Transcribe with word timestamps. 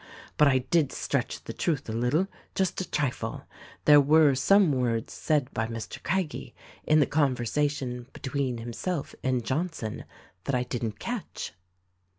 But 0.35 0.47
I 0.47 0.57
did 0.71 0.91
stretch 0.91 1.43
the 1.43 1.53
truth 1.53 1.87
a 1.87 1.91
little, 1.93 2.27
just 2.55 2.81
a 2.81 2.89
trifle: 2.89 3.43
There 3.85 4.01
were 4.01 4.33
some 4.33 4.71
words 4.71 5.13
said 5.13 5.53
by 5.53 5.67
Mr. 5.67 6.01
Craggie 6.01 6.55
in 6.83 6.99
the 6.99 7.05
conversation 7.05 8.07
between 8.11 8.57
himself 8.57 9.13
and 9.23 9.45
Johnson 9.45 10.05
that 10.45 10.55
I 10.55 10.63
didn't 10.63 10.97
catch.' 10.97 11.53